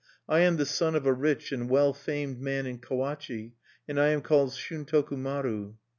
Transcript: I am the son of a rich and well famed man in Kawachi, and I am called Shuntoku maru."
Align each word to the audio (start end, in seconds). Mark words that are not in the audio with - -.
I 0.27 0.39
am 0.39 0.57
the 0.57 0.65
son 0.65 0.95
of 0.95 1.05
a 1.05 1.13
rich 1.13 1.51
and 1.51 1.69
well 1.69 1.93
famed 1.93 2.41
man 2.41 2.65
in 2.65 2.79
Kawachi, 2.79 3.53
and 3.87 3.99
I 3.99 4.07
am 4.07 4.23
called 4.23 4.49
Shuntoku 4.49 5.15
maru." 5.15 5.75